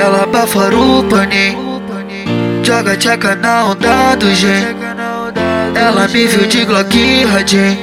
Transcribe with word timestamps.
Ela 0.00 0.46
farupa 0.46 1.26
nem 1.26 1.54
Joga 2.62 2.96
tcheca 2.96 3.34
na 3.34 3.66
onda 3.66 4.16
do 4.16 4.34
G. 4.34 4.48
Ela 5.74 6.08
me 6.08 6.26
viu 6.26 6.46
de 6.46 6.64
Glock 6.64 7.24
radinho 7.24 7.76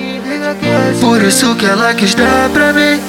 Por 0.99 1.21
isso 1.21 1.53
que 1.55 1.65
ela 1.67 1.93
quis 1.93 2.15
dar 2.15 2.49
pra 2.49 2.73
mim. 2.73 2.99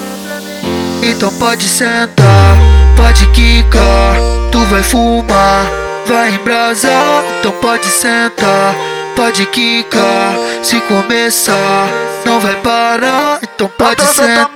Então 1.02 1.32
pode 1.38 1.64
sentar, 1.64 2.56
pode 2.96 3.26
quicar. 3.28 4.16
Tu 4.52 4.58
vai 4.66 4.82
fumar, 4.82 5.64
vai 6.06 6.34
embrasar. 6.34 7.24
Então 7.38 7.52
pode 7.52 7.86
sentar, 7.86 8.74
pode 9.16 9.46
quicar. 9.46 10.34
Se 10.62 10.80
começar, 10.82 11.88
não 12.26 12.38
vai 12.40 12.56
parar. 12.56 13.38
Então 13.42 13.70
pode 13.78 14.02
sentar, 14.02 14.50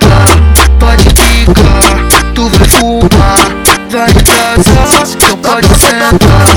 pode 0.79 1.05
quicar 1.05 1.92
embrasar 4.69 5.07
Então 5.15 5.37
pode 5.37 5.67
sentar, 5.67 6.47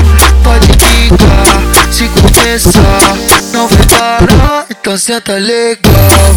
pode 0.43 0.67
quicar 0.67 1.91
Se 1.91 2.07
começar, 2.09 3.17
não 3.53 3.67
vai 3.67 3.85
parar 3.87 4.65
Então 4.69 4.97
senta 4.97 5.33
legal 5.33 6.35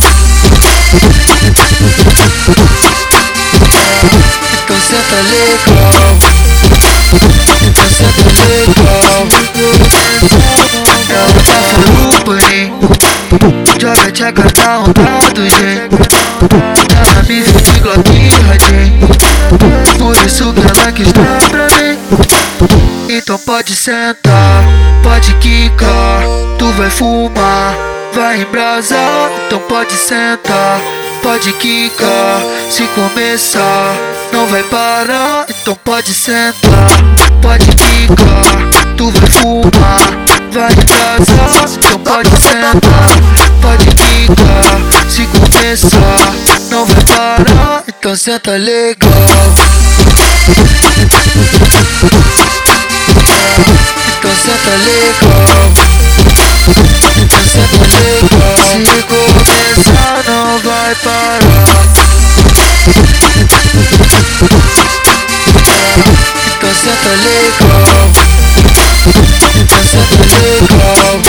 então 4.62 4.80
senta 4.80 5.16
legal 5.16 6.16
Então 7.62 7.88
senta 7.88 8.30
legal 8.48 9.24
Ela 11.10 11.32
tá 11.32 11.50
mim 12.48 12.72
Joga 13.80 14.10
tcheca 14.12 14.44
na 14.62 14.78
onda 14.78 14.92
do 15.34 15.42
G 15.48 15.56
Ela 16.96 17.22
me 17.28 17.42
viu 17.42 17.60
de 17.60 17.80
Glock 17.80 18.10
radinho 18.46 19.08
Por 19.98 20.16
isso 20.24 20.52
que 20.52 20.60
ela 20.60 20.92
quis 20.92 21.12
dar 21.12 21.49
Então 23.12 23.38
pode 23.38 23.74
sentar, 23.74 24.62
pode 25.02 25.34
quicar 25.34 26.22
Tu 26.58 26.66
vai 26.72 26.90
fumar, 26.90 27.74
vai 28.12 28.42
embrasar 28.42 29.30
Então 29.46 29.58
pode 29.60 29.92
sentar 29.92 30.80
pode 31.22 31.52
quicar. 31.54 32.40
Se 32.70 32.82
começar, 32.88 33.94
não 34.32 34.46
vai 34.46 34.62
parar. 34.64 35.46
Então 35.48 35.76
pode 35.84 36.12
sentar, 36.12 36.88
pode 37.40 37.66
quicar. 37.66 38.96
Tu 38.96 39.10
vai 39.10 39.30
fumar, 39.30 40.00
vai 40.50 40.72
embrasar. 40.72 41.68
Então 41.78 41.98
pode 42.00 42.30
sentar, 42.40 43.10
pode 43.62 43.86
quicar. 43.86 45.10
Se 45.10 45.26
começar, 45.26 46.34
não 46.70 46.84
vai 46.84 47.04
parar. 47.04 47.84
Então 47.86 48.16
senta 48.16 48.52
legal 48.52 49.10
senta 54.60 54.76
legal 54.76 55.72
Senta 57.44 57.86
legal 57.86 58.66
Se 58.84 59.02
começar 59.04 60.22
não 60.26 60.58
vai 60.58 60.94
parar 60.96 61.80
Então 66.56 66.74
senta 66.74 67.10
legal 67.10 68.10
Senta 69.82 70.24
legal 70.36 71.19